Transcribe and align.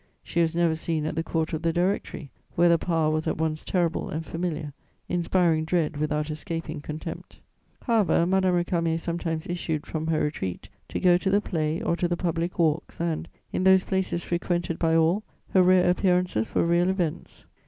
She 0.23 0.41
was 0.41 0.55
never 0.55 0.73
seen 0.73 1.05
at 1.05 1.15
the 1.15 1.21
Court 1.21 1.53
of 1.53 1.61
the 1.61 1.71
Directory, 1.71 2.31
where 2.55 2.69
the 2.69 2.79
power 2.79 3.11
was 3.11 3.27
at 3.27 3.37
once 3.37 3.63
terrible 3.63 4.09
and 4.09 4.25
familiar, 4.25 4.73
inspiring 5.07 5.63
dread 5.63 5.95
without 5.97 6.31
escaping 6.31 6.81
contempt. 6.81 7.39
"However, 7.83 8.25
Madame 8.25 8.55
Récamier 8.63 8.99
sometimes 8.99 9.45
issued 9.45 9.85
from 9.85 10.07
her 10.07 10.21
retreat 10.21 10.69
to 10.89 10.99
go 10.99 11.19
to 11.19 11.29
the 11.29 11.39
play 11.39 11.83
or 11.83 11.95
to 11.95 12.07
the 12.07 12.17
public 12.17 12.57
walks 12.57 12.99
and, 12.99 13.27
in 13.53 13.63
those 13.63 13.83
places 13.83 14.23
frequented 14.23 14.79
by 14.79 14.95
all, 14.95 15.21
her 15.49 15.61
rare 15.61 15.87
appearances 15.87 16.55
were 16.55 16.65
real 16.65 16.89
events. 16.89 17.45